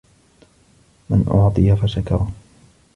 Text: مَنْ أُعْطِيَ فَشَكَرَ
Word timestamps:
مَنْ 1.09 1.25
أُعْطِيَ 1.27 1.75
فَشَكَرَ 1.75 2.27